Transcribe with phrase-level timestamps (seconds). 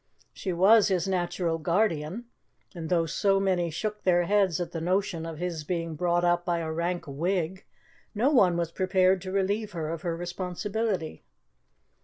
[0.33, 2.25] She was his natural guardian,
[2.73, 6.43] and, though so many shook their heads at the notion of his being brought up
[6.43, 7.65] by a rank Whig,
[8.15, 11.21] no one was prepared to relieve her of her responsibility.